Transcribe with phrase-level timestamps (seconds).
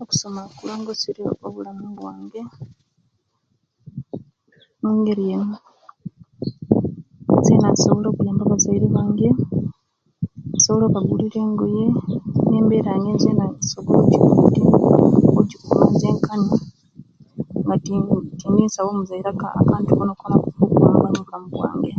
[0.00, 2.40] Okusoma kulongoserye obulamu bwange,
[4.82, 5.56] mungeri eeno,
[7.46, 9.28] zena nsobola okuyamba abazaire bange.
[10.56, 11.86] nsobola okubagulira engoye,
[12.48, 14.60] nembeera yange zena nsobola okuji
[15.28, 16.52] okujikuma zenkani
[17.66, 17.94] nga ti
[18.38, 21.92] tindisaba omuzaire aka akantu konakona okwamba obulamu bwange.